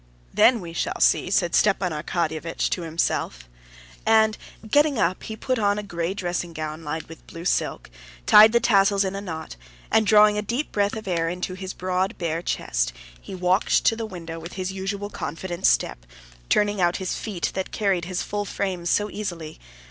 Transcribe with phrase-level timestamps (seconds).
[0.33, 3.47] "Then we shall see," Stepan Arkadyevitch said to himself,
[4.03, 4.35] and
[4.67, 7.87] getting up he put on a gray dressing gown lined with blue silk,
[8.25, 9.57] tied the tassels in a knot,
[9.91, 13.95] and, drawing a deep breath of air into his broad, bare chest, he walked to
[13.95, 16.03] the window with his usual confident step,
[16.49, 19.59] turning out his feet that carried his full frame so easily.